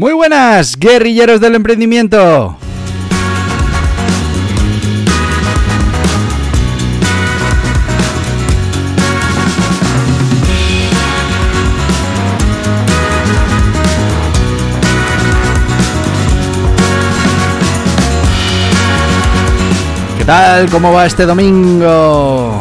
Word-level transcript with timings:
Muy 0.00 0.14
buenas, 0.14 0.78
guerrilleros 0.78 1.42
del 1.42 1.56
emprendimiento. 1.56 2.56
¿Qué 20.16 20.24
tal? 20.24 20.70
¿Cómo 20.70 20.94
va 20.94 21.04
este 21.04 21.26
domingo? 21.26 22.58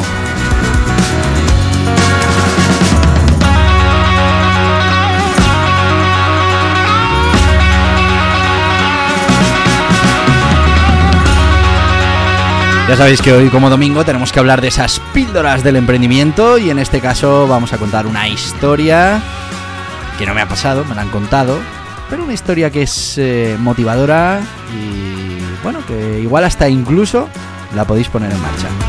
Ya 12.90 12.96
sabéis 12.96 13.22
que 13.22 13.32
hoy 13.32 13.50
como 13.50 13.70
domingo 13.70 14.04
tenemos 14.04 14.32
que 14.32 14.40
hablar 14.40 14.62
de 14.62 14.68
esas 14.70 15.00
píldoras 15.14 15.64
del 15.64 15.76
emprendimiento 15.76 16.58
y 16.58 16.72
en 16.72 16.80
este 16.80 17.02
caso 17.02 17.48
vamos 17.48 17.72
a 17.72 17.78
contar 17.78 18.08
una 18.08 18.28
historia 18.28 19.22
que 20.18 20.26
no 20.26 20.34
me 20.34 20.42
ha 20.42 20.48
pasado, 20.48 20.84
me 20.86 20.96
la 20.96 21.04
han 21.04 21.10
contado, 21.10 21.60
pero 22.10 22.24
una 22.24 22.34
historia 22.34 22.72
que 22.72 22.82
es 22.82 23.20
eh, 23.20 23.56
motivadora 23.60 24.42
y 24.74 25.40
bueno, 25.62 25.86
que 25.86 26.20
igual 26.20 26.46
hasta 26.46 26.68
incluso 26.68 27.30
la 27.76 27.86
podéis 27.86 28.08
poner 28.08 28.32
en 28.32 28.42
marcha. 28.42 28.89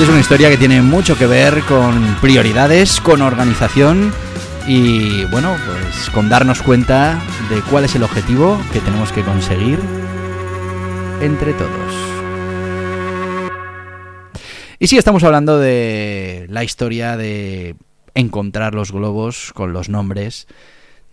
Es 0.00 0.08
una 0.08 0.20
historia 0.20 0.48
que 0.48 0.56
tiene 0.56 0.80
mucho 0.80 1.18
que 1.18 1.26
ver 1.26 1.62
con 1.62 2.16
prioridades, 2.20 3.00
con 3.00 3.20
organización 3.20 4.12
y 4.68 5.24
bueno, 5.24 5.56
pues 5.66 6.08
con 6.10 6.28
darnos 6.28 6.62
cuenta 6.62 7.20
de 7.50 7.60
cuál 7.62 7.84
es 7.84 7.96
el 7.96 8.04
objetivo 8.04 8.60
que 8.72 8.78
tenemos 8.78 9.10
que 9.10 9.22
conseguir 9.22 9.80
entre 11.20 11.52
todos. 11.52 11.94
Y 14.78 14.86
sí, 14.86 14.96
estamos 14.96 15.24
hablando 15.24 15.58
de 15.58 16.46
la 16.48 16.62
historia 16.62 17.16
de 17.16 17.74
encontrar 18.14 18.76
los 18.76 18.92
globos 18.92 19.52
con 19.52 19.72
los 19.72 19.88
nombres 19.88 20.46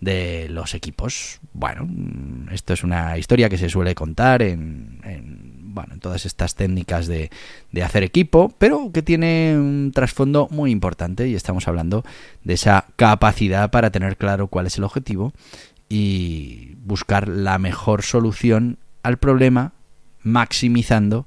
de 0.00 0.46
los 0.48 0.74
equipos. 0.74 1.40
Bueno, 1.52 1.88
esto 2.52 2.72
es 2.72 2.84
una 2.84 3.18
historia 3.18 3.48
que 3.48 3.58
se 3.58 3.68
suele 3.68 3.96
contar 3.96 4.42
en 4.42 5.45
bueno, 5.76 5.94
en 5.94 6.00
todas 6.00 6.26
estas 6.26 6.54
técnicas 6.56 7.06
de, 7.06 7.30
de, 7.70 7.82
hacer 7.84 8.02
equipo, 8.02 8.52
pero 8.58 8.90
que 8.92 9.02
tiene 9.02 9.54
un 9.56 9.92
trasfondo 9.94 10.48
muy 10.50 10.72
importante 10.72 11.28
y 11.28 11.34
estamos 11.34 11.68
hablando 11.68 12.04
de 12.42 12.54
esa 12.54 12.86
capacidad 12.96 13.70
para 13.70 13.90
tener 13.90 14.16
claro 14.16 14.48
cuál 14.48 14.66
es 14.66 14.78
el 14.78 14.84
objetivo 14.84 15.32
y 15.88 16.74
buscar 16.84 17.28
la 17.28 17.58
mejor 17.58 18.02
solución 18.02 18.78
al 19.02 19.18
problema 19.18 19.72
maximizando 20.22 21.26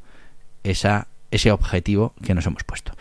esa, 0.63 1.07
ese 1.31 1.51
objetivo 1.51 2.13
que 2.23 2.33
nos 2.33 2.45
hemos 2.47 2.63
puesto. 2.63 2.93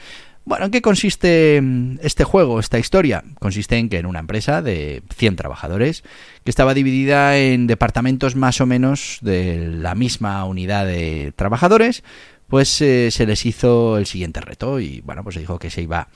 Bueno, 0.48 0.64
¿en 0.64 0.70
qué 0.70 0.80
consiste 0.80 1.62
este 2.00 2.24
juego, 2.24 2.58
esta 2.58 2.78
historia? 2.78 3.22
Consiste 3.38 3.76
en 3.76 3.90
que 3.90 3.98
en 3.98 4.06
una 4.06 4.20
empresa 4.20 4.62
de 4.62 5.02
100 5.14 5.36
trabajadores, 5.36 6.04
que 6.42 6.50
estaba 6.50 6.72
dividida 6.72 7.36
en 7.36 7.66
departamentos 7.66 8.34
más 8.34 8.62
o 8.62 8.64
menos 8.64 9.18
de 9.20 9.68
la 9.68 9.94
misma 9.94 10.42
unidad 10.46 10.86
de 10.86 11.34
trabajadores, 11.36 12.02
pues 12.46 12.80
eh, 12.80 13.10
se 13.10 13.26
les 13.26 13.44
hizo 13.44 13.98
el 13.98 14.06
siguiente 14.06 14.40
reto 14.40 14.80
y 14.80 15.02
bueno, 15.02 15.22
pues 15.22 15.34
se 15.34 15.40
dijo 15.40 15.58
que 15.58 15.68
se 15.68 15.82
iba 15.82 16.08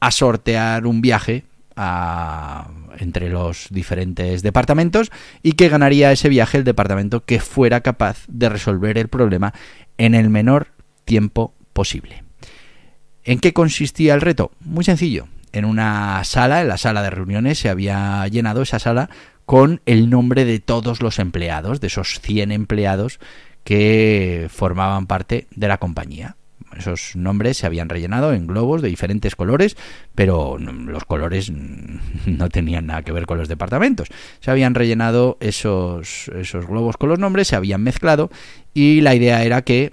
a 0.00 0.10
sortear 0.10 0.86
un 0.86 1.02
viaje 1.02 1.44
entre 2.96 3.28
los 3.28 3.66
diferentes 3.68 4.42
departamentos 4.42 5.12
y 5.42 5.52
que 5.52 5.68
ganaría 5.68 6.10
ese 6.10 6.30
viaje 6.30 6.56
el 6.56 6.64
departamento 6.64 7.26
que 7.26 7.38
fuera 7.38 7.82
capaz 7.82 8.24
de 8.28 8.48
resolver 8.48 8.96
el 8.96 9.08
problema 9.08 9.52
en 9.98 10.14
el 10.14 10.30
menor 10.30 10.68
tiempo 11.04 11.52
posible. 11.74 12.23
¿En 13.24 13.38
qué 13.38 13.52
consistía 13.54 14.14
el 14.14 14.20
reto? 14.20 14.50
Muy 14.60 14.84
sencillo. 14.84 15.28
En 15.52 15.64
una 15.64 16.22
sala, 16.24 16.60
en 16.60 16.68
la 16.68 16.76
sala 16.76 17.02
de 17.02 17.10
reuniones, 17.10 17.58
se 17.58 17.70
había 17.70 18.26
llenado 18.28 18.62
esa 18.62 18.78
sala 18.78 19.08
con 19.46 19.80
el 19.86 20.10
nombre 20.10 20.44
de 20.44 20.60
todos 20.60 21.02
los 21.02 21.18
empleados, 21.18 21.80
de 21.80 21.86
esos 21.86 22.20
100 22.20 22.52
empleados 22.52 23.18
que 23.62 24.48
formaban 24.50 25.06
parte 25.06 25.46
de 25.54 25.68
la 25.68 25.78
compañía. 25.78 26.36
Esos 26.76 27.14
nombres 27.14 27.56
se 27.56 27.66
habían 27.66 27.88
rellenado 27.88 28.32
en 28.32 28.46
globos 28.46 28.82
de 28.82 28.88
diferentes 28.88 29.36
colores, 29.36 29.76
pero 30.14 30.58
los 30.58 31.04
colores 31.04 31.50
no 32.26 32.48
tenían 32.50 32.86
nada 32.86 33.02
que 33.02 33.12
ver 33.12 33.26
con 33.26 33.38
los 33.38 33.48
departamentos. 33.48 34.08
Se 34.40 34.50
habían 34.50 34.74
rellenado 34.74 35.38
esos, 35.40 36.28
esos 36.34 36.66
globos 36.66 36.96
con 36.96 37.08
los 37.08 37.18
nombres, 37.18 37.48
se 37.48 37.56
habían 37.56 37.82
mezclado 37.82 38.30
y 38.74 39.00
la 39.00 39.14
idea 39.14 39.44
era 39.44 39.62
que, 39.62 39.92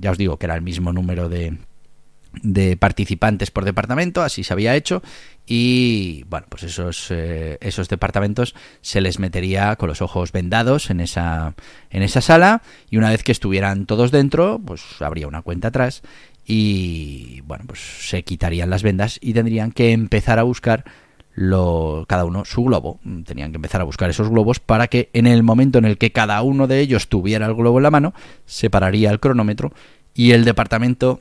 ya 0.00 0.12
os 0.12 0.18
digo 0.18 0.36
que 0.36 0.46
era 0.46 0.54
el 0.54 0.62
mismo 0.62 0.92
número 0.92 1.28
de, 1.28 1.56
de 2.42 2.76
participantes 2.76 3.50
por 3.50 3.64
departamento, 3.64 4.22
así 4.22 4.44
se 4.44 4.52
había 4.52 4.76
hecho 4.76 5.02
y 5.46 6.24
bueno, 6.28 6.46
pues 6.48 6.62
esos, 6.62 7.10
eh, 7.10 7.58
esos 7.60 7.88
departamentos 7.88 8.54
se 8.80 9.00
les 9.00 9.18
metería 9.18 9.76
con 9.76 9.88
los 9.88 10.02
ojos 10.02 10.30
vendados 10.30 10.90
en 10.90 11.00
esa, 11.00 11.54
en 11.90 12.02
esa 12.02 12.20
sala 12.20 12.62
y 12.90 12.98
una 12.98 13.10
vez 13.10 13.24
que 13.24 13.32
estuvieran 13.32 13.86
todos 13.86 14.10
dentro, 14.10 14.60
pues 14.64 14.82
habría 15.00 15.26
una 15.26 15.42
cuenta 15.42 15.68
atrás 15.68 16.02
y 16.46 17.40
bueno, 17.42 17.64
pues 17.66 17.80
se 17.80 18.24
quitarían 18.24 18.70
las 18.70 18.82
vendas 18.82 19.18
y 19.20 19.32
tendrían 19.32 19.72
que 19.72 19.92
empezar 19.92 20.38
a 20.38 20.42
buscar 20.42 20.84
lo, 21.34 22.04
cada 22.08 22.24
uno 22.24 22.44
su 22.44 22.64
globo. 22.64 23.00
Tenían 23.24 23.52
que 23.52 23.56
empezar 23.56 23.80
a 23.80 23.84
buscar 23.84 24.10
esos 24.10 24.28
globos 24.28 24.58
para 24.58 24.88
que 24.88 25.08
en 25.12 25.26
el 25.26 25.42
momento 25.42 25.78
en 25.78 25.84
el 25.84 25.96
que 25.96 26.10
cada 26.10 26.42
uno 26.42 26.66
de 26.66 26.80
ellos 26.80 27.08
tuviera 27.08 27.46
el 27.46 27.54
globo 27.54 27.78
en 27.78 27.84
la 27.84 27.90
mano, 27.90 28.12
se 28.44 28.70
pararía 28.70 29.10
el 29.10 29.20
cronómetro 29.20 29.72
y 30.14 30.32
el 30.32 30.44
departamento 30.44 31.20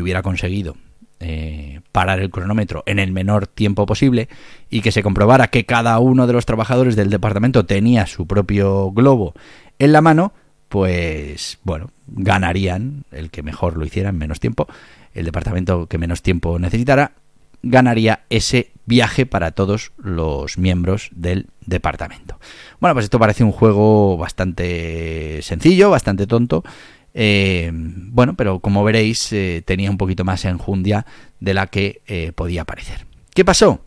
hubiera 0.00 0.22
conseguido 0.22 0.76
eh, 1.22 1.80
parar 1.92 2.20
el 2.20 2.30
cronómetro 2.30 2.82
en 2.86 2.98
el 2.98 3.12
menor 3.12 3.46
tiempo 3.46 3.84
posible 3.84 4.28
y 4.70 4.80
que 4.80 4.92
se 4.92 5.02
comprobara 5.02 5.48
que 5.48 5.66
cada 5.66 5.98
uno 5.98 6.26
de 6.26 6.32
los 6.32 6.46
trabajadores 6.46 6.96
del 6.96 7.10
departamento 7.10 7.66
tenía 7.66 8.06
su 8.06 8.26
propio 8.26 8.90
globo 8.90 9.34
en 9.78 9.92
la 9.92 10.00
mano, 10.00 10.32
pues 10.68 11.58
bueno, 11.62 11.90
ganarían 12.06 13.04
el 13.10 13.30
que 13.30 13.42
mejor 13.42 13.76
lo 13.76 13.84
hiciera 13.84 14.08
en 14.08 14.18
menos 14.18 14.40
tiempo, 14.40 14.66
el 15.12 15.26
departamento 15.26 15.88
que 15.88 15.98
menos 15.98 16.22
tiempo 16.22 16.58
necesitara, 16.58 17.12
ganaría 17.62 18.20
ese 18.30 18.72
viaje 18.86 19.26
para 19.26 19.50
todos 19.50 19.92
los 19.98 20.58
miembros 20.58 21.10
del 21.12 21.48
departamento. 21.66 22.38
Bueno, 22.80 22.94
pues 22.94 23.04
esto 23.04 23.18
parece 23.18 23.44
un 23.44 23.52
juego 23.52 24.16
bastante 24.16 25.40
sencillo, 25.42 25.90
bastante 25.90 26.26
tonto, 26.26 26.64
eh, 27.14 27.70
bueno, 27.72 28.34
pero 28.36 28.60
como 28.60 28.84
veréis, 28.84 29.32
eh, 29.32 29.62
tenía 29.64 29.90
un 29.90 29.98
poquito 29.98 30.24
más 30.24 30.44
enjundia 30.44 31.06
de 31.40 31.54
la 31.54 31.66
que 31.66 32.02
eh, 32.06 32.32
podía 32.32 32.64
parecer. 32.64 33.06
¿Qué 33.34 33.44
pasó? 33.44 33.84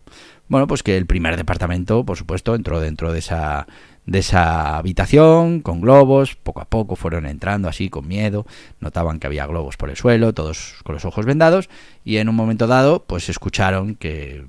Bueno, 0.48 0.66
pues 0.66 0.82
que 0.82 0.96
el 0.96 1.06
primer 1.06 1.36
departamento, 1.36 2.04
por 2.04 2.16
supuesto, 2.16 2.54
entró 2.54 2.80
dentro 2.80 3.12
de 3.12 3.20
esa, 3.20 3.66
de 4.06 4.18
esa 4.18 4.76
habitación 4.76 5.60
con 5.60 5.80
globos, 5.80 6.34
poco 6.34 6.60
a 6.60 6.66
poco 6.66 6.96
fueron 6.96 7.26
entrando 7.26 7.68
así 7.68 7.88
con 7.88 8.06
miedo, 8.06 8.46
notaban 8.80 9.18
que 9.20 9.26
había 9.26 9.46
globos 9.46 9.76
por 9.76 9.88
el 9.88 9.96
suelo, 9.96 10.34
todos 10.34 10.76
con 10.84 10.94
los 10.94 11.04
ojos 11.06 11.24
vendados 11.24 11.70
y 12.04 12.18
en 12.18 12.28
un 12.28 12.34
momento 12.34 12.66
dado 12.66 13.04
pues 13.04 13.30
escucharon 13.30 13.94
que 13.94 14.44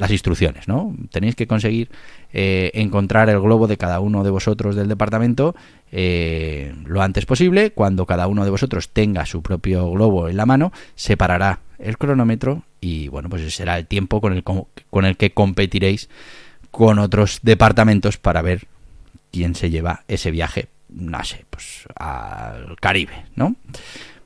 las 0.00 0.10
instrucciones, 0.10 0.66
¿no? 0.66 0.96
Tenéis 1.12 1.36
que 1.36 1.46
conseguir 1.46 1.90
eh, 2.32 2.70
encontrar 2.72 3.28
el 3.28 3.38
globo 3.38 3.66
de 3.66 3.76
cada 3.76 4.00
uno 4.00 4.24
de 4.24 4.30
vosotros 4.30 4.74
del 4.74 4.88
departamento 4.88 5.54
eh, 5.92 6.74
lo 6.86 7.02
antes 7.02 7.26
posible. 7.26 7.72
Cuando 7.72 8.06
cada 8.06 8.26
uno 8.26 8.44
de 8.44 8.50
vosotros 8.50 8.88
tenga 8.88 9.26
su 9.26 9.42
propio 9.42 9.90
globo 9.90 10.30
en 10.30 10.38
la 10.38 10.46
mano, 10.46 10.72
separará 10.94 11.60
el 11.78 11.98
cronómetro 11.98 12.62
y 12.80 13.08
bueno, 13.08 13.28
pues 13.28 13.54
será 13.54 13.76
el 13.76 13.86
tiempo 13.86 14.22
con 14.22 14.32
el, 14.32 14.42
con 14.42 15.04
el 15.04 15.18
que 15.18 15.32
competiréis 15.32 16.08
con 16.70 16.98
otros 16.98 17.40
departamentos 17.42 18.16
para 18.16 18.40
ver 18.40 18.68
quién 19.30 19.54
se 19.54 19.68
lleva 19.68 20.04
ese 20.08 20.30
viaje, 20.30 20.68
no 20.88 21.22
sé, 21.24 21.44
pues 21.50 21.84
al 21.94 22.76
Caribe, 22.80 23.26
¿no? 23.36 23.54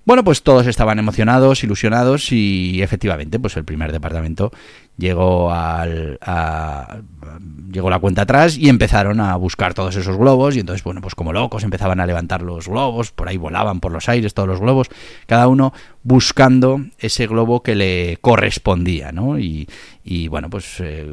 Bueno, 0.06 0.22
pues 0.22 0.42
todos 0.42 0.66
estaban 0.66 0.98
emocionados, 0.98 1.64
ilusionados 1.64 2.30
y 2.30 2.82
efectivamente, 2.82 3.38
pues 3.38 3.56
el 3.56 3.64
primer 3.64 3.90
departamento 3.90 4.52
llegó 4.96 5.50
al 5.50 6.18
llegó 7.70 7.90
la 7.90 7.98
cuenta 7.98 8.22
atrás 8.22 8.56
y 8.56 8.68
empezaron 8.68 9.20
a 9.20 9.34
buscar 9.36 9.74
todos 9.74 9.96
esos 9.96 10.16
globos 10.16 10.54
y 10.54 10.60
entonces 10.60 10.84
bueno 10.84 11.00
pues 11.00 11.14
como 11.14 11.32
locos 11.32 11.64
empezaban 11.64 11.98
a 11.98 12.06
levantar 12.06 12.42
los 12.42 12.68
globos 12.68 13.10
por 13.10 13.28
ahí 13.28 13.36
volaban 13.36 13.80
por 13.80 13.90
los 13.90 14.08
aires 14.08 14.34
todos 14.34 14.48
los 14.48 14.60
globos 14.60 14.88
cada 15.26 15.48
uno 15.48 15.72
buscando 16.04 16.80
ese 16.98 17.26
globo 17.26 17.62
que 17.62 17.74
le 17.74 18.18
correspondía 18.20 19.10
no 19.10 19.38
y, 19.40 19.68
y 20.04 20.28
bueno 20.28 20.48
pues 20.50 20.76
eh, 20.78 21.04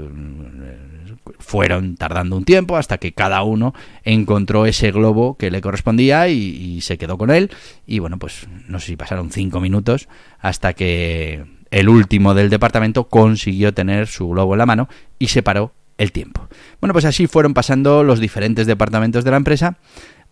fueron 1.40 1.96
tardando 1.96 2.38
un 2.38 2.46
tiempo 2.46 2.78
hasta 2.78 2.98
que 2.98 3.14
cada 3.14 3.44
uno 3.44 3.74
encontró 4.04 4.66
ese 4.66 4.92
globo 4.92 5.38
que 5.38 5.52
le 5.52 5.62
correspondía 5.62 6.28
y, 6.30 6.82
se 6.82 6.98
quedó 6.98 7.18
con 7.18 7.30
él. 7.30 7.52
Y 7.86 8.00
bueno, 8.00 8.18
pues 8.18 8.48
no 8.68 8.80
sé 8.80 8.88
si 8.88 8.96
pasaron 8.96 9.32
cinco 9.32 9.60
minutos 9.60 10.08
hasta 10.40 10.74
que 10.74 11.46
el 11.72 11.90
último 11.90 12.34
del 12.34 12.50
departamento 12.50 13.06
consiguió 13.06 13.74
tener 13.74 14.08
su 14.08 14.30
globo 14.30 14.54
en 14.54 14.60
la 14.60 14.66
mano 14.66 14.90
y 15.18 15.28
se 15.28 15.42
paró 15.42 15.74
el 15.98 16.12
tiempo. 16.12 16.48
Bueno, 16.80 16.94
pues 16.94 17.06
así 17.06 17.28
fueron 17.28 17.54
pasando 17.54 18.04
los 18.04 18.20
diferentes 18.20 18.68
departamentos 18.68 19.24
de 19.24 19.32
la 19.32 19.38
empresa 19.38 19.78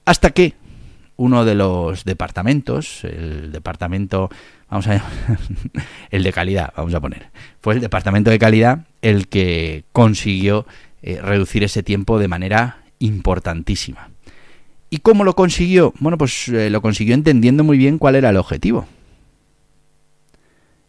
hasta 0.06 0.32
que 0.32 0.54
uno 1.16 1.44
de 1.44 1.56
los 1.56 2.06
departamentos, 2.06 3.04
el 3.04 3.52
departamento, 3.52 4.30
vamos 4.70 4.88
a 4.88 5.04
el 6.12 6.24
de 6.24 6.34
calidad, 6.34 6.74
vamos 6.76 6.94
a 6.94 7.00
poner, 7.00 7.30
fue 7.62 7.74
el 7.74 7.82
departamento 7.82 8.30
de 8.30 8.40
calidad 8.40 8.86
el 9.02 9.28
que 9.28 9.84
consiguió 9.92 10.66
eh, 11.02 11.20
reducir 11.22 11.64
ese 11.64 11.84
tiempo 11.84 12.20
de 12.20 12.28
manera 12.28 12.84
importantísima. 13.00 14.10
¿Y 14.90 15.00
cómo 15.00 15.24
lo 15.24 15.36
consiguió? 15.36 15.94
Bueno, 16.00 16.18
pues 16.18 16.48
eh, 16.50 16.70
lo 16.70 16.82
consiguió 16.82 17.14
entendiendo 17.14 17.64
muy 17.64 17.78
bien 17.78 17.98
cuál 17.98 18.16
era 18.16 18.30
el 18.30 18.38
objetivo. 18.38 18.88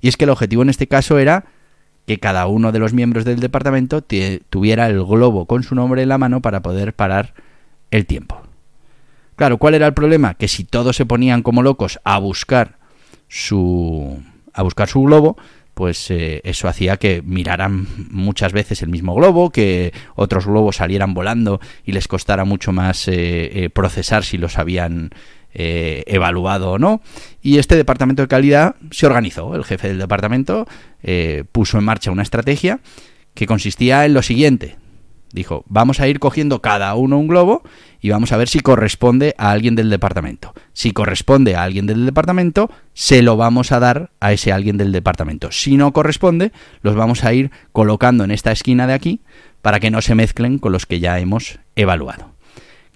Y 0.00 0.08
es 0.08 0.16
que 0.16 0.24
el 0.24 0.30
objetivo 0.30 0.62
en 0.62 0.70
este 0.70 0.86
caso 0.86 1.18
era 1.18 1.44
que 2.06 2.18
cada 2.18 2.46
uno 2.46 2.72
de 2.72 2.78
los 2.78 2.92
miembros 2.92 3.24
del 3.24 3.40
departamento 3.40 4.02
tuviera 4.02 4.86
el 4.88 5.04
globo 5.04 5.46
con 5.46 5.62
su 5.62 5.74
nombre 5.74 6.02
en 6.02 6.08
la 6.08 6.18
mano 6.18 6.40
para 6.40 6.62
poder 6.62 6.94
parar 6.94 7.34
el 7.90 8.06
tiempo. 8.06 8.40
Claro, 9.36 9.58
¿cuál 9.58 9.74
era 9.74 9.86
el 9.86 9.94
problema? 9.94 10.34
Que 10.34 10.48
si 10.48 10.64
todos 10.64 10.96
se 10.96 11.06
ponían 11.06 11.42
como 11.42 11.62
locos 11.62 12.00
a 12.04 12.18
buscar 12.18 12.78
su 13.28 14.22
a 14.52 14.62
buscar 14.62 14.88
su 14.88 15.02
globo, 15.02 15.36
pues 15.74 16.10
eh, 16.10 16.42
eso 16.44 16.68
hacía 16.68 16.98
que 16.98 17.22
miraran 17.22 17.86
muchas 18.10 18.52
veces 18.52 18.82
el 18.82 18.90
mismo 18.90 19.14
globo, 19.14 19.50
que 19.50 19.94
otros 20.14 20.46
globos 20.46 20.76
salieran 20.76 21.14
volando 21.14 21.60
y 21.84 21.92
les 21.92 22.06
costara 22.08 22.44
mucho 22.44 22.72
más 22.72 23.08
eh, 23.08 23.64
eh, 23.64 23.70
procesar 23.70 24.24
si 24.24 24.36
los 24.36 24.58
habían 24.58 25.10
evaluado 25.52 26.72
o 26.72 26.78
no. 26.78 27.00
Y 27.42 27.58
este 27.58 27.76
departamento 27.76 28.22
de 28.22 28.28
calidad 28.28 28.76
se 28.90 29.06
organizó. 29.06 29.54
El 29.54 29.64
jefe 29.64 29.88
del 29.88 29.98
departamento 29.98 30.66
puso 31.52 31.78
en 31.78 31.84
marcha 31.84 32.10
una 32.10 32.22
estrategia 32.22 32.80
que 33.34 33.46
consistía 33.46 34.04
en 34.04 34.14
lo 34.14 34.22
siguiente. 34.22 34.76
Dijo, 35.32 35.64
vamos 35.68 36.00
a 36.00 36.08
ir 36.08 36.18
cogiendo 36.18 36.60
cada 36.60 36.92
uno 36.96 37.16
un 37.16 37.28
globo 37.28 37.62
y 38.00 38.10
vamos 38.10 38.32
a 38.32 38.36
ver 38.36 38.48
si 38.48 38.58
corresponde 38.58 39.36
a 39.38 39.52
alguien 39.52 39.76
del 39.76 39.88
departamento. 39.88 40.54
Si 40.72 40.90
corresponde 40.90 41.54
a 41.54 41.62
alguien 41.62 41.86
del 41.86 42.04
departamento, 42.04 42.68
se 42.94 43.22
lo 43.22 43.36
vamos 43.36 43.70
a 43.70 43.78
dar 43.78 44.10
a 44.18 44.32
ese 44.32 44.50
alguien 44.50 44.76
del 44.76 44.90
departamento. 44.90 45.52
Si 45.52 45.76
no 45.76 45.92
corresponde, 45.92 46.50
los 46.82 46.96
vamos 46.96 47.22
a 47.22 47.32
ir 47.32 47.52
colocando 47.70 48.24
en 48.24 48.32
esta 48.32 48.50
esquina 48.50 48.88
de 48.88 48.94
aquí 48.94 49.20
para 49.62 49.78
que 49.78 49.92
no 49.92 50.02
se 50.02 50.16
mezclen 50.16 50.58
con 50.58 50.72
los 50.72 50.84
que 50.86 50.98
ya 50.98 51.20
hemos 51.20 51.60
evaluado. 51.76 52.34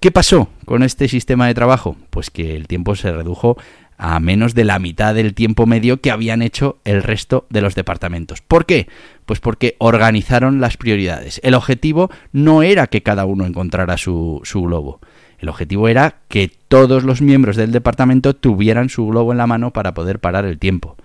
¿Qué 0.04 0.10
pasó 0.10 0.50
con 0.66 0.82
este 0.82 1.08
sistema 1.08 1.46
de 1.46 1.54
trabajo? 1.54 1.96
Pues 2.10 2.28
que 2.28 2.56
el 2.56 2.68
tiempo 2.68 2.94
se 2.94 3.10
redujo 3.10 3.56
a 3.96 4.20
menos 4.20 4.54
de 4.54 4.64
la 4.64 4.78
mitad 4.78 5.14
del 5.14 5.32
tiempo 5.32 5.64
medio 5.64 6.02
que 6.02 6.10
habían 6.10 6.42
hecho 6.42 6.76
el 6.84 7.02
resto 7.02 7.46
de 7.48 7.62
los 7.62 7.74
departamentos. 7.74 8.42
¿Por 8.42 8.66
qué? 8.66 8.86
Pues 9.24 9.40
porque 9.40 9.76
organizaron 9.78 10.60
las 10.60 10.76
prioridades. 10.76 11.40
El 11.42 11.54
objetivo 11.54 12.10
no 12.32 12.62
era 12.62 12.86
que 12.88 13.02
cada 13.02 13.24
uno 13.24 13.46
encontrara 13.46 13.96
su, 13.96 14.42
su 14.44 14.60
globo. 14.64 15.00
El 15.38 15.48
objetivo 15.48 15.88
era 15.88 16.16
que 16.28 16.52
todos 16.68 17.04
los 17.04 17.22
miembros 17.22 17.56
del 17.56 17.72
departamento 17.72 18.36
tuvieran 18.36 18.90
su 18.90 19.06
globo 19.06 19.32
en 19.32 19.38
la 19.38 19.46
mano 19.46 19.72
para 19.72 19.94
poder 19.94 20.18
parar 20.18 20.44
el 20.44 20.58
tiempo. 20.58 20.98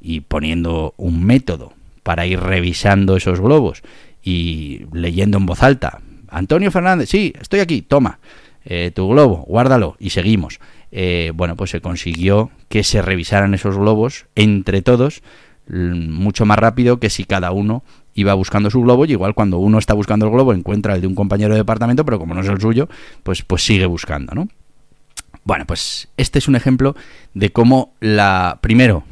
Y 0.00 0.20
poniendo 0.20 0.94
un 0.96 1.24
método 1.24 1.72
para 2.04 2.24
ir 2.24 2.38
revisando 2.38 3.16
esos 3.16 3.40
globos 3.40 3.82
y 4.22 4.82
leyendo 4.92 5.38
en 5.38 5.46
voz 5.46 5.64
alta. 5.64 6.02
Antonio 6.30 6.70
Fernández, 6.70 7.08
sí, 7.08 7.32
estoy 7.40 7.60
aquí, 7.60 7.82
toma. 7.82 8.18
Eh, 8.64 8.90
tu 8.94 9.08
globo, 9.08 9.44
guárdalo 9.46 9.96
y 9.98 10.10
seguimos. 10.10 10.60
Eh, 10.92 11.32
bueno, 11.34 11.56
pues 11.56 11.70
se 11.70 11.80
consiguió 11.80 12.50
que 12.68 12.84
se 12.84 13.02
revisaran 13.02 13.54
esos 13.54 13.76
globos 13.76 14.26
entre 14.34 14.82
todos 14.82 15.22
mucho 15.68 16.46
más 16.46 16.58
rápido 16.58 16.98
que 16.98 17.10
si 17.10 17.24
cada 17.24 17.50
uno 17.52 17.82
iba 18.14 18.34
buscando 18.34 18.70
su 18.70 18.80
globo 18.80 19.04
y 19.04 19.12
igual 19.12 19.34
cuando 19.34 19.58
uno 19.58 19.78
está 19.78 19.94
buscando 19.94 20.26
el 20.26 20.32
globo 20.32 20.52
encuentra 20.52 20.94
el 20.94 21.00
de 21.00 21.06
un 21.06 21.14
compañero 21.14 21.54
de 21.54 21.60
departamento, 21.60 22.04
pero 22.04 22.18
como 22.18 22.34
no 22.34 22.40
es 22.40 22.48
el 22.48 22.60
suyo, 22.60 22.88
pues, 23.22 23.42
pues 23.42 23.62
sigue 23.64 23.86
buscando, 23.86 24.34
¿no? 24.34 24.48
Bueno, 25.44 25.66
pues 25.66 26.08
este 26.16 26.38
es 26.38 26.48
un 26.48 26.56
ejemplo 26.56 26.96
de 27.34 27.50
cómo 27.52 27.92
la 28.00 28.58
primero 28.60 29.04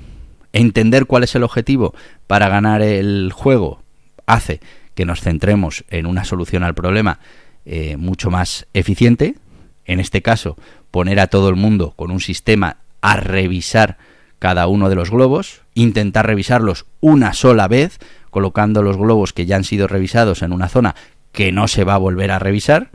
entender 0.52 1.06
cuál 1.06 1.24
es 1.24 1.34
el 1.34 1.42
objetivo 1.42 1.94
para 2.26 2.48
ganar 2.48 2.82
el 2.82 3.32
juego 3.32 3.82
hace 4.26 4.60
que 4.96 5.04
nos 5.04 5.20
centremos 5.20 5.84
en 5.90 6.06
una 6.06 6.25
solución 6.25 6.64
al 6.64 6.75
problema 6.75 7.20
eh, 7.64 7.96
mucho 7.96 8.31
más 8.31 8.66
eficiente. 8.72 9.37
En 9.84 10.00
este 10.00 10.22
caso, 10.22 10.56
poner 10.90 11.20
a 11.20 11.28
todo 11.28 11.48
el 11.48 11.54
mundo 11.54 11.93
con 11.94 12.10
un 12.10 12.19
sistema 12.19 12.78
a 13.02 13.16
revisar 13.16 13.98
cada 14.40 14.66
uno 14.66 14.88
de 14.88 14.96
los 14.96 15.10
globos, 15.10 15.60
intentar 15.75 16.26
revisarlos 16.26 16.87
una 17.00 17.34
sola 17.34 17.69
vez, 17.69 17.98
colocando 18.31 18.82
los 18.82 18.96
globos 18.96 19.32
que 19.32 19.46
ya 19.46 19.56
han 19.56 19.64
sido 19.64 19.87
revisados 19.87 20.43
en 20.43 20.52
una 20.52 20.69
zona 20.69 20.96
que 21.31 21.52
no 21.52 21.69
se 21.69 21.84
va 21.84 21.94
a 21.94 21.98
volver 21.98 22.31
a 22.31 22.38
revisar, 22.38 22.90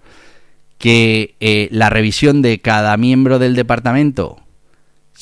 que 0.77 1.35
eh, 1.39 1.69
la 1.71 1.89
revisión 1.89 2.41
de 2.41 2.59
cada 2.59 2.97
miembro 2.97 3.37
del 3.37 3.55
departamento 3.55 4.40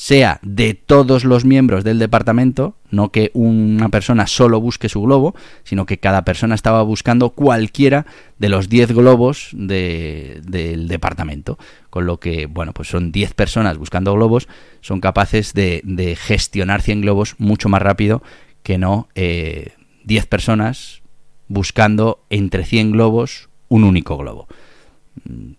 sea 0.00 0.40
de 0.40 0.72
todos 0.72 1.26
los 1.26 1.44
miembros 1.44 1.84
del 1.84 1.98
departamento, 1.98 2.74
no 2.90 3.12
que 3.12 3.30
una 3.34 3.90
persona 3.90 4.26
solo 4.26 4.58
busque 4.58 4.88
su 4.88 5.02
globo, 5.02 5.34
sino 5.62 5.84
que 5.84 5.98
cada 5.98 6.24
persona 6.24 6.54
estaba 6.54 6.82
buscando 6.82 7.28
cualquiera 7.28 8.06
de 8.38 8.48
los 8.48 8.70
10 8.70 8.94
globos 8.94 9.50
del 9.52 10.88
departamento. 10.88 11.58
Con 11.90 12.06
lo 12.06 12.18
que, 12.18 12.46
bueno, 12.46 12.72
pues 12.72 12.88
son 12.88 13.12
10 13.12 13.34
personas 13.34 13.76
buscando 13.76 14.14
globos, 14.14 14.48
son 14.80 15.00
capaces 15.00 15.52
de, 15.52 16.16
gestionar 16.18 16.80
100 16.80 17.02
globos 17.02 17.34
mucho 17.36 17.68
más 17.68 17.82
rápido 17.82 18.22
que 18.62 18.78
no 18.78 19.06
10 19.14 19.16
eh, 19.16 20.26
personas 20.30 21.02
buscando 21.46 22.24
entre 22.30 22.64
100 22.64 22.92
globos 22.92 23.50
un 23.68 23.84
único 23.84 24.16
globo. 24.16 24.48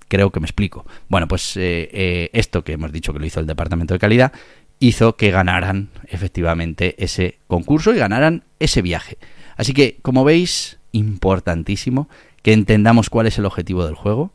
Creo 0.07 0.31
que 0.31 0.39
me 0.39 0.45
explico. 0.45 0.85
Bueno, 1.09 1.27
pues 1.27 1.55
eh, 1.57 1.89
eh, 1.91 2.29
esto 2.33 2.63
que 2.63 2.73
hemos 2.73 2.91
dicho 2.91 3.13
que 3.13 3.19
lo 3.19 3.25
hizo 3.25 3.39
el 3.39 3.47
Departamento 3.47 3.93
de 3.93 3.99
Calidad 3.99 4.33
hizo 4.79 5.15
que 5.15 5.31
ganaran 5.31 5.89
efectivamente 6.07 6.95
ese 7.03 7.37
concurso 7.47 7.93
y 7.93 7.99
ganaran 7.99 8.43
ese 8.59 8.81
viaje. 8.81 9.17
Así 9.55 9.73
que, 9.73 9.99
como 10.01 10.23
veis, 10.23 10.79
importantísimo 10.91 12.09
que 12.41 12.53
entendamos 12.53 13.09
cuál 13.09 13.27
es 13.27 13.37
el 13.37 13.45
objetivo 13.45 13.85
del 13.85 13.95
juego, 13.95 14.31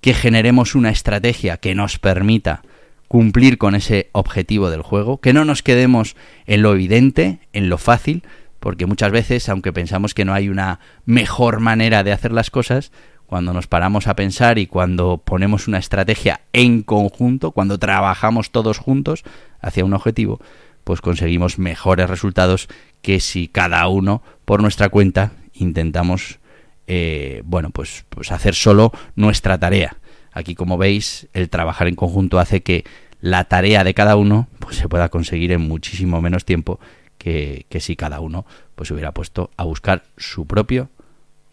que 0.00 0.14
generemos 0.14 0.74
una 0.74 0.90
estrategia 0.90 1.56
que 1.56 1.74
nos 1.74 1.98
permita 1.98 2.62
cumplir 3.08 3.58
con 3.58 3.74
ese 3.74 4.08
objetivo 4.12 4.70
del 4.70 4.82
juego, 4.82 5.20
que 5.20 5.32
no 5.32 5.44
nos 5.44 5.62
quedemos 5.62 6.14
en 6.46 6.62
lo 6.62 6.72
evidente, 6.72 7.40
en 7.52 7.68
lo 7.68 7.76
fácil, 7.76 8.22
porque 8.60 8.86
muchas 8.86 9.10
veces, 9.10 9.48
aunque 9.48 9.72
pensamos 9.72 10.14
que 10.14 10.24
no 10.24 10.32
hay 10.32 10.48
una 10.48 10.78
mejor 11.06 11.58
manera 11.58 12.04
de 12.04 12.12
hacer 12.12 12.30
las 12.30 12.50
cosas, 12.50 12.92
cuando 13.30 13.52
nos 13.52 13.68
paramos 13.68 14.08
a 14.08 14.16
pensar 14.16 14.58
y 14.58 14.66
cuando 14.66 15.18
ponemos 15.18 15.68
una 15.68 15.78
estrategia 15.78 16.40
en 16.52 16.82
conjunto, 16.82 17.52
cuando 17.52 17.78
trabajamos 17.78 18.50
todos 18.50 18.78
juntos 18.78 19.22
hacia 19.60 19.84
un 19.84 19.94
objetivo, 19.94 20.40
pues 20.82 21.00
conseguimos 21.00 21.56
mejores 21.56 22.10
resultados 22.10 22.66
que 23.02 23.20
si 23.20 23.46
cada 23.46 23.86
uno 23.86 24.22
por 24.44 24.60
nuestra 24.60 24.88
cuenta 24.88 25.30
intentamos 25.54 26.40
eh, 26.88 27.42
bueno 27.44 27.70
pues, 27.70 28.04
pues 28.08 28.32
hacer 28.32 28.56
solo 28.56 28.90
nuestra 29.14 29.58
tarea 29.58 29.96
Aquí, 30.32 30.54
como 30.54 30.78
veis, 30.78 31.28
el 31.32 31.50
trabajar 31.50 31.88
en 31.88 31.96
conjunto 31.96 32.38
hace 32.38 32.62
que 32.62 32.84
la 33.20 33.44
tarea 33.44 33.84
de 33.84 33.94
cada 33.94 34.16
uno 34.16 34.48
pues, 34.58 34.76
se 34.76 34.88
pueda 34.88 35.08
conseguir 35.08 35.52
en 35.52 35.60
muchísimo 35.60 36.20
menos 36.20 36.44
tiempo 36.44 36.78
que, 37.18 37.66
que 37.68 37.80
si 37.80 37.96
cada 37.96 38.20
uno 38.20 38.46
pues, 38.74 38.88
se 38.88 38.94
hubiera 38.94 39.12
puesto 39.12 39.50
a 39.56 39.64
buscar 39.64 40.04
su 40.16 40.46
propio 40.46 40.88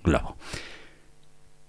globo. 0.03 0.37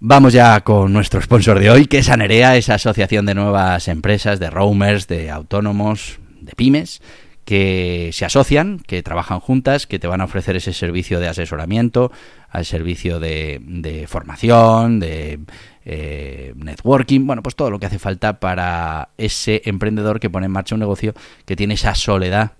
Vamos 0.00 0.32
ya 0.32 0.60
con 0.60 0.92
nuestro 0.92 1.20
sponsor 1.20 1.58
de 1.58 1.72
hoy, 1.72 1.86
que 1.86 1.98
es 1.98 2.08
Anerea, 2.08 2.56
esa 2.56 2.74
asociación 2.74 3.26
de 3.26 3.34
nuevas 3.34 3.88
empresas, 3.88 4.38
de 4.38 4.48
roamers, 4.48 5.08
de 5.08 5.28
autónomos, 5.28 6.20
de 6.40 6.52
pymes, 6.52 7.02
que 7.44 8.10
se 8.12 8.24
asocian, 8.24 8.78
que 8.78 9.02
trabajan 9.02 9.40
juntas, 9.40 9.88
que 9.88 9.98
te 9.98 10.06
van 10.06 10.20
a 10.20 10.26
ofrecer 10.26 10.54
ese 10.54 10.72
servicio 10.72 11.18
de 11.18 11.26
asesoramiento, 11.26 12.12
al 12.48 12.64
servicio 12.64 13.18
de, 13.18 14.06
formación, 14.08 15.00
de 15.00 15.40
eh, 15.84 16.52
networking, 16.54 17.26
bueno, 17.26 17.42
pues 17.42 17.56
todo 17.56 17.72
lo 17.72 17.80
que 17.80 17.86
hace 17.86 17.98
falta 17.98 18.38
para 18.38 19.08
ese 19.18 19.62
emprendedor 19.64 20.20
que 20.20 20.30
pone 20.30 20.46
en 20.46 20.52
marcha 20.52 20.76
un 20.76 20.80
negocio 20.80 21.12
que 21.44 21.56
tiene 21.56 21.74
esa 21.74 21.96
soledad, 21.96 22.52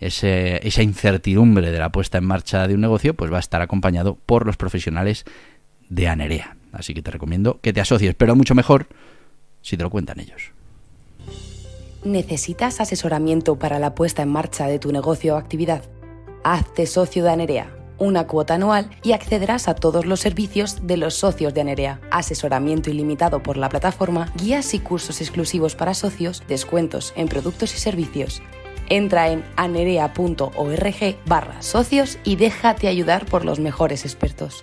esa 0.00 0.82
incertidumbre 0.82 1.70
de 1.70 1.78
la 1.78 1.92
puesta 1.92 2.16
en 2.16 2.24
marcha 2.24 2.66
de 2.66 2.74
un 2.74 2.80
negocio, 2.80 3.12
pues 3.12 3.30
va 3.30 3.36
a 3.36 3.40
estar 3.40 3.60
acompañado 3.60 4.14
por 4.14 4.46
los 4.46 4.56
profesionales 4.56 5.26
de 5.90 6.08
Anerea. 6.08 6.56
Así 6.76 6.92
que 6.92 7.02
te 7.02 7.10
recomiendo 7.10 7.58
que 7.62 7.72
te 7.72 7.80
asocies, 7.80 8.14
pero 8.14 8.36
mucho 8.36 8.54
mejor 8.54 8.86
si 9.62 9.76
te 9.76 9.82
lo 9.82 9.90
cuentan 9.90 10.20
ellos. 10.20 10.52
¿Necesitas 12.04 12.80
asesoramiento 12.80 13.58
para 13.58 13.78
la 13.78 13.94
puesta 13.94 14.22
en 14.22 14.28
marcha 14.28 14.66
de 14.66 14.78
tu 14.78 14.92
negocio 14.92 15.34
o 15.34 15.38
actividad? 15.38 15.82
Hazte 16.44 16.86
socio 16.86 17.24
de 17.24 17.30
Anerea, 17.30 17.74
una 17.98 18.26
cuota 18.26 18.54
anual 18.54 18.90
y 19.02 19.12
accederás 19.12 19.68
a 19.68 19.74
todos 19.74 20.04
los 20.04 20.20
servicios 20.20 20.86
de 20.86 20.98
los 20.98 21.14
socios 21.14 21.54
de 21.54 21.62
Anerea. 21.62 22.00
Asesoramiento 22.10 22.90
ilimitado 22.90 23.42
por 23.42 23.56
la 23.56 23.70
plataforma, 23.70 24.30
guías 24.36 24.74
y 24.74 24.78
cursos 24.78 25.20
exclusivos 25.20 25.74
para 25.74 25.94
socios, 25.94 26.42
descuentos 26.46 27.14
en 27.16 27.26
productos 27.26 27.74
y 27.74 27.78
servicios. 27.78 28.42
Entra 28.88 29.30
en 29.30 29.44
anerea.org 29.56 31.16
barra 31.26 31.62
socios 31.62 32.18
y 32.22 32.36
déjate 32.36 32.86
ayudar 32.86 33.24
por 33.26 33.44
los 33.44 33.58
mejores 33.58 34.04
expertos. 34.04 34.62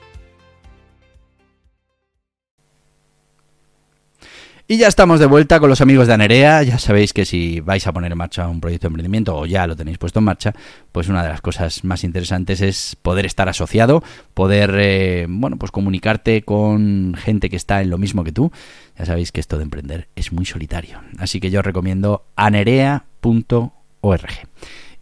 Y 4.66 4.78
ya 4.78 4.88
estamos 4.88 5.20
de 5.20 5.26
vuelta 5.26 5.60
con 5.60 5.70
los 5.70 5.82
amigos 5.82 6.08
de 6.08 6.14
Anerea. 6.14 6.64
Ya 6.64 6.80
sabéis 6.80 7.12
que 7.12 7.26
si 7.26 7.60
vais 7.60 7.86
a 7.86 7.92
poner 7.92 8.14
en 8.14 8.18
marcha 8.18 8.48
un 8.48 8.62
proyecto 8.62 8.88
de 8.88 8.92
emprendimiento 8.92 9.36
o 9.36 9.46
ya 9.46 9.68
lo 9.68 9.76
tenéis 9.76 9.98
puesto 9.98 10.20
en 10.20 10.26
marcha, 10.26 10.54
pues 10.94 11.10
una 11.10 11.22
de 11.22 11.28
las 11.28 11.42
cosas 11.42 11.84
más 11.84 12.06
interesantes 12.06 12.62
es 12.62 12.96
poder 13.02 13.26
estar 13.26 13.50
asociado, 13.50 14.02
poder, 14.34 14.74
eh, 14.80 15.26
bueno, 15.28 15.58
pues 15.58 15.72
comunicarte 15.72 16.44
con 16.44 17.14
gente 17.18 17.50
que 17.50 17.58
está 17.58 17.82
en 17.82 17.90
lo 17.90 17.98
mismo 17.98 18.24
que 18.24 18.32
tú. 18.32 18.54
Ya 18.98 19.06
sabéis 19.06 19.34
que 19.34 19.42
esto 19.42 19.58
de 19.58 19.64
emprender 19.64 20.08
es 20.16 20.32
muy 20.32 20.46
solitario. 20.46 21.02
Así 21.18 21.42
que 21.42 21.52
yo 21.52 21.60
os 21.60 21.66
recomiendo 21.66 22.24
anerea.org. 22.38 23.70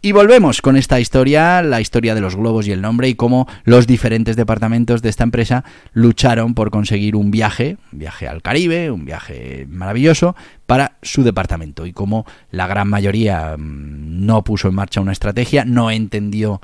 Y 0.04 0.10
volvemos 0.10 0.62
con 0.62 0.76
esta 0.76 0.98
historia, 0.98 1.62
la 1.62 1.80
historia 1.80 2.16
de 2.16 2.20
los 2.20 2.34
globos 2.34 2.66
y 2.66 2.72
el 2.72 2.82
nombre 2.82 3.08
y 3.08 3.14
cómo 3.14 3.46
los 3.62 3.86
diferentes 3.86 4.34
departamentos 4.34 5.00
de 5.00 5.08
esta 5.08 5.22
empresa 5.22 5.62
lucharon 5.92 6.54
por 6.54 6.72
conseguir 6.72 7.14
un 7.14 7.30
viaje, 7.30 7.76
un 7.92 8.00
viaje 8.00 8.26
al 8.26 8.42
Caribe, 8.42 8.90
un 8.90 9.04
viaje 9.04 9.64
maravilloso 9.70 10.34
para 10.66 10.96
su 11.02 11.22
departamento. 11.22 11.86
Y 11.86 11.92
cómo 11.92 12.26
la 12.50 12.66
gran 12.66 12.88
mayoría 12.88 13.56
mm, 13.56 14.26
no 14.26 14.42
puso 14.42 14.66
en 14.66 14.74
marcha 14.74 15.00
una 15.00 15.12
estrategia, 15.12 15.64
no 15.64 15.88
entendió 15.88 16.60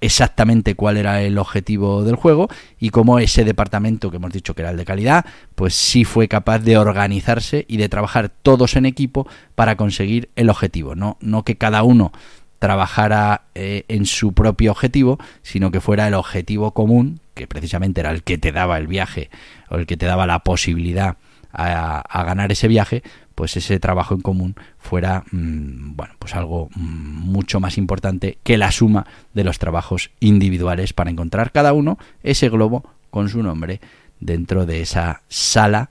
exactamente 0.00 0.74
cuál 0.74 0.96
era 0.96 1.20
el 1.20 1.36
objetivo 1.36 2.04
del 2.04 2.16
juego 2.16 2.48
y 2.80 2.88
cómo 2.88 3.18
ese 3.18 3.44
departamento 3.44 4.10
que 4.10 4.16
hemos 4.16 4.32
dicho 4.32 4.54
que 4.54 4.62
era 4.62 4.70
el 4.70 4.78
de 4.78 4.86
calidad, 4.86 5.26
pues 5.54 5.74
sí 5.74 6.04
fue 6.04 6.26
capaz 6.26 6.60
de 6.60 6.78
organizarse 6.78 7.66
y 7.68 7.76
de 7.76 7.90
trabajar 7.90 8.30
todos 8.30 8.76
en 8.76 8.86
equipo 8.86 9.28
para 9.54 9.76
conseguir 9.76 10.30
el 10.36 10.48
objetivo, 10.48 10.94
no, 10.94 11.18
no 11.20 11.42
que 11.42 11.58
cada 11.58 11.82
uno 11.82 12.12
trabajara 12.58 13.42
eh, 13.54 13.84
en 13.88 14.06
su 14.06 14.32
propio 14.32 14.72
objetivo, 14.72 15.18
sino 15.42 15.70
que 15.70 15.80
fuera 15.80 16.08
el 16.08 16.14
objetivo 16.14 16.72
común, 16.72 17.20
que 17.34 17.46
precisamente 17.46 18.00
era 18.00 18.10
el 18.10 18.22
que 18.22 18.38
te 18.38 18.52
daba 18.52 18.78
el 18.78 18.86
viaje 18.86 19.30
o 19.68 19.76
el 19.76 19.86
que 19.86 19.96
te 19.96 20.06
daba 20.06 20.26
la 20.26 20.40
posibilidad 20.40 21.16
a, 21.52 22.24
ganar 22.24 22.52
ese 22.52 22.68
viaje, 22.68 23.02
pues 23.34 23.56
ese 23.56 23.80
trabajo 23.80 24.14
en 24.14 24.20
común 24.20 24.56
fuera 24.78 25.24
mm, 25.30 25.96
bueno, 25.96 26.14
pues 26.18 26.34
algo 26.34 26.68
mm, 26.74 26.80
mucho 26.80 27.60
más 27.60 27.78
importante 27.78 28.38
que 28.42 28.58
la 28.58 28.72
suma 28.72 29.06
de 29.32 29.44
los 29.44 29.58
trabajos 29.58 30.10
individuales 30.20 30.92
para 30.92 31.10
encontrar 31.10 31.52
cada 31.52 31.72
uno 31.72 31.98
ese 32.22 32.48
globo 32.50 32.84
con 33.10 33.28
su 33.28 33.42
nombre 33.42 33.80
dentro 34.20 34.66
de 34.66 34.82
esa 34.82 35.22
sala 35.28 35.88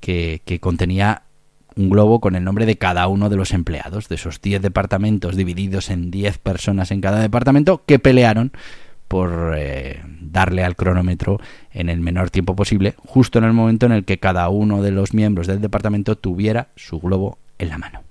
que, 0.00 0.42
que 0.44 0.60
contenía 0.60 1.22
un 1.78 1.90
globo 1.90 2.20
con 2.20 2.34
el 2.34 2.42
nombre 2.42 2.66
de 2.66 2.76
cada 2.76 3.06
uno 3.06 3.28
de 3.28 3.36
los 3.36 3.52
empleados, 3.52 4.08
de 4.08 4.16
esos 4.16 4.40
10 4.40 4.60
departamentos 4.60 5.36
divididos 5.36 5.90
en 5.90 6.10
10 6.10 6.38
personas 6.38 6.90
en 6.90 7.00
cada 7.00 7.20
departamento 7.20 7.84
que 7.86 8.00
pelearon 8.00 8.52
por 9.06 9.54
eh, 9.56 10.02
darle 10.20 10.64
al 10.64 10.74
cronómetro 10.74 11.40
en 11.72 11.88
el 11.88 12.00
menor 12.00 12.30
tiempo 12.30 12.56
posible, 12.56 12.94
justo 12.98 13.38
en 13.38 13.44
el 13.44 13.52
momento 13.52 13.86
en 13.86 13.92
el 13.92 14.04
que 14.04 14.18
cada 14.18 14.48
uno 14.48 14.82
de 14.82 14.90
los 14.90 15.14
miembros 15.14 15.46
del 15.46 15.60
departamento 15.60 16.16
tuviera 16.16 16.68
su 16.74 16.98
globo 16.98 17.38
en 17.58 17.68
la 17.68 17.78
mano. 17.78 18.02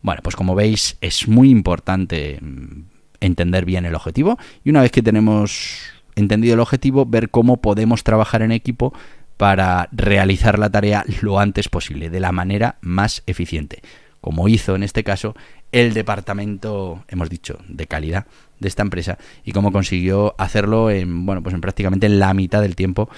Bueno, 0.00 0.20
pues 0.22 0.36
como 0.36 0.54
veis 0.54 0.96
es 1.00 1.26
muy 1.26 1.50
importante 1.50 2.38
mm, 2.40 2.82
entender 3.20 3.64
bien 3.64 3.84
el 3.84 3.96
objetivo 3.96 4.38
y 4.64 4.70
una 4.70 4.82
vez 4.82 4.92
que 4.92 5.02
tenemos 5.02 5.80
entendido 6.14 6.54
el 6.54 6.60
objetivo, 6.60 7.04
ver 7.04 7.30
cómo 7.30 7.58
podemos 7.58 8.04
trabajar 8.04 8.42
en 8.42 8.52
equipo 8.52 8.94
para 9.38 9.88
realizar 9.92 10.58
la 10.58 10.68
tarea 10.68 11.04
lo 11.22 11.40
antes 11.40 11.70
posible, 11.70 12.10
de 12.10 12.20
la 12.20 12.32
manera 12.32 12.76
más 12.82 13.22
eficiente, 13.26 13.80
como 14.20 14.48
hizo 14.48 14.74
en 14.74 14.82
este 14.82 15.04
caso 15.04 15.34
el 15.72 15.94
departamento, 15.94 17.04
hemos 17.08 17.30
dicho, 17.30 17.58
de 17.68 17.86
calidad 17.86 18.26
de 18.58 18.68
esta 18.68 18.82
empresa 18.82 19.16
y 19.44 19.52
cómo 19.52 19.72
consiguió 19.72 20.34
hacerlo 20.38 20.90
en, 20.90 21.24
bueno, 21.24 21.42
pues 21.42 21.54
en 21.54 21.60
prácticamente 21.60 22.08
la 22.08 22.34
mitad 22.34 22.60
del 22.60 22.76
tiempo 22.76 23.08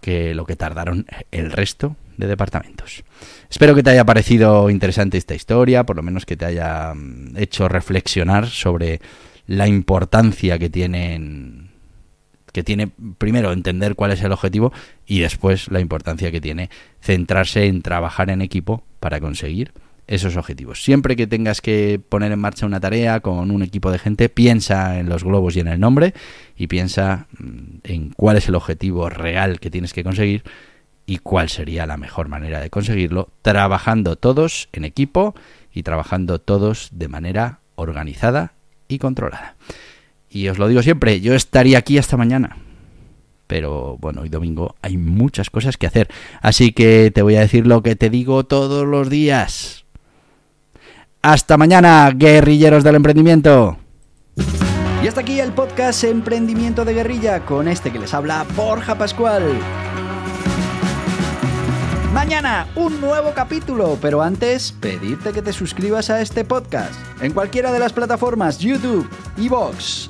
que 0.00 0.34
lo 0.34 0.44
que 0.44 0.56
tardaron 0.56 1.06
el 1.30 1.50
resto 1.50 1.96
de 2.16 2.26
departamentos. 2.26 3.02
Espero 3.50 3.74
que 3.74 3.82
te 3.82 3.90
haya 3.90 4.04
parecido 4.04 4.68
interesante 4.70 5.18
esta 5.18 5.34
historia, 5.34 5.84
por 5.84 5.96
lo 5.96 6.02
menos 6.02 6.26
que 6.26 6.36
te 6.36 6.44
haya 6.44 6.92
mm, 6.94 7.36
hecho 7.36 7.68
reflexionar 7.68 8.46
sobre 8.48 9.00
la 9.46 9.66
importancia 9.66 10.58
que 10.58 10.70
tienen 10.70 11.69
que 12.52 12.62
tiene 12.62 12.90
primero 13.18 13.52
entender 13.52 13.94
cuál 13.94 14.12
es 14.12 14.22
el 14.22 14.32
objetivo 14.32 14.72
y 15.06 15.20
después 15.20 15.70
la 15.70 15.80
importancia 15.80 16.30
que 16.30 16.40
tiene 16.40 16.70
centrarse 17.00 17.66
en 17.66 17.82
trabajar 17.82 18.30
en 18.30 18.42
equipo 18.42 18.84
para 19.00 19.20
conseguir 19.20 19.72
esos 20.10 20.36
objetivos. 20.36 20.82
Siempre 20.82 21.14
que 21.14 21.28
tengas 21.28 21.60
que 21.60 22.00
poner 22.08 22.32
en 22.32 22.40
marcha 22.40 22.66
una 22.66 22.80
tarea 22.80 23.20
con 23.20 23.50
un 23.52 23.62
equipo 23.62 23.92
de 23.92 23.98
gente, 24.00 24.28
piensa 24.28 24.98
en 24.98 25.08
los 25.08 25.22
globos 25.22 25.56
y 25.56 25.60
en 25.60 25.68
el 25.68 25.78
nombre 25.78 26.14
y 26.56 26.66
piensa 26.66 27.28
mm, 27.38 27.78
en 27.84 28.10
cuál 28.10 28.36
es 28.36 28.48
el 28.48 28.56
objetivo 28.56 29.08
real 29.08 29.60
que 29.60 29.70
tienes 29.70 29.92
que 29.92 30.02
conseguir 30.02 30.42
y 31.06 31.18
cuál 31.18 31.48
sería 31.48 31.86
la 31.86 31.96
mejor 31.96 32.28
manera 32.28 32.60
de 32.60 32.70
conseguirlo, 32.70 33.30
trabajando 33.42 34.16
todos 34.16 34.68
en 34.72 34.84
equipo 34.84 35.34
y 35.72 35.84
trabajando 35.84 36.40
todos 36.40 36.88
de 36.92 37.08
manera 37.08 37.60
organizada 37.76 38.54
y 38.88 38.98
controlada. 38.98 39.56
Y 40.30 40.48
os 40.48 40.58
lo 40.58 40.68
digo 40.68 40.82
siempre, 40.82 41.20
yo 41.20 41.34
estaría 41.34 41.78
aquí 41.78 41.98
hasta 41.98 42.16
mañana. 42.16 42.56
Pero 43.48 43.98
bueno, 43.98 44.22
hoy 44.22 44.28
domingo 44.28 44.76
hay 44.80 44.96
muchas 44.96 45.50
cosas 45.50 45.76
que 45.76 45.88
hacer. 45.88 46.08
Así 46.40 46.72
que 46.72 47.10
te 47.12 47.22
voy 47.22 47.34
a 47.34 47.40
decir 47.40 47.66
lo 47.66 47.82
que 47.82 47.96
te 47.96 48.08
digo 48.08 48.44
todos 48.44 48.86
los 48.86 49.10
días. 49.10 49.84
Hasta 51.20 51.56
mañana, 51.56 52.10
guerrilleros 52.14 52.84
del 52.84 52.94
emprendimiento. 52.94 53.76
Y 55.02 55.08
hasta 55.08 55.22
aquí 55.22 55.40
el 55.40 55.52
podcast 55.52 56.04
Emprendimiento 56.04 56.84
de 56.84 56.94
Guerrilla 56.94 57.44
con 57.44 57.66
este 57.68 57.90
que 57.90 57.98
les 57.98 58.14
habla 58.14 58.46
Borja 58.54 58.96
Pascual. 58.96 59.42
Mañana 62.12 62.66
un 62.74 63.00
nuevo 63.00 63.32
capítulo, 63.34 63.96
pero 64.00 64.20
antes 64.20 64.72
pedirte 64.72 65.32
que 65.32 65.42
te 65.42 65.52
suscribas 65.52 66.10
a 66.10 66.20
este 66.20 66.44
podcast 66.44 66.94
en 67.22 67.32
cualquiera 67.32 67.72
de 67.72 67.78
las 67.78 67.92
plataformas 67.92 68.58
YouTube, 68.58 69.08
Evox, 69.38 70.09